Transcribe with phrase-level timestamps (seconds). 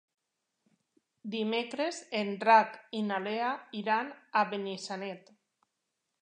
[1.35, 3.51] Dimecres en Drac i na Lea
[3.83, 4.11] iran
[4.43, 5.31] a Benissanet.